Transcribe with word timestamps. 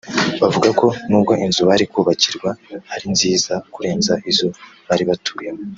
Bavuga 0.41 0.69
ko 0.79 0.87
nubwo 1.09 1.33
inzu 1.45 1.61
bari 1.69 1.85
kubakirwa 1.93 2.49
ari 2.93 3.05
nziza 3.13 3.53
kurenza 3.73 4.13
izo 4.31 4.47
bari 4.87 5.03
batuyemo 5.11 5.61